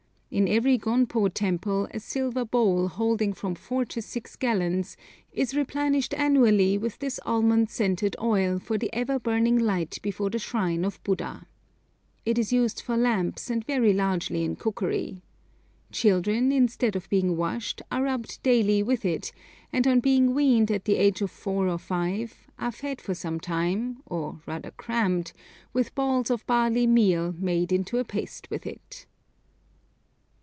[0.33, 4.95] In every gonpo temple a silver bowl holding from four to six gallons
[5.33, 10.39] is replenished annually with this almond scented oil for the ever burning light before the
[10.39, 11.45] shrine of Buddha.
[12.25, 15.21] It is used for lamps, and very largely in cookery.
[15.91, 19.33] Children, instead of being washed, are rubbed daily with it,
[19.73, 23.37] and on being weaned at the age of four or five, are fed for some
[23.41, 25.33] time, or rather crammed,
[25.73, 29.05] with balls of barley meal made into a paste with it.